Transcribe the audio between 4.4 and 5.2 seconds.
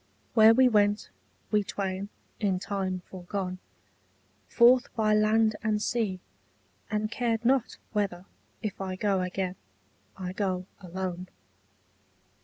Forth by